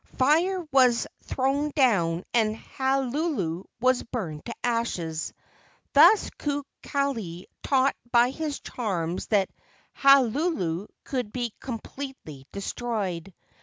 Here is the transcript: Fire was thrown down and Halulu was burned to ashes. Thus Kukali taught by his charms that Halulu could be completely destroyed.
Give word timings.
Fire 0.17 0.65
was 0.71 1.05
thrown 1.25 1.69
down 1.75 2.23
and 2.33 2.55
Halulu 2.55 3.65
was 3.79 4.01
burned 4.01 4.43
to 4.45 4.53
ashes. 4.63 5.31
Thus 5.93 6.31
Kukali 6.39 7.45
taught 7.61 7.95
by 8.11 8.31
his 8.31 8.59
charms 8.61 9.27
that 9.27 9.51
Halulu 9.95 10.87
could 11.03 11.31
be 11.31 11.53
completely 11.59 12.47
destroyed. 12.51 13.31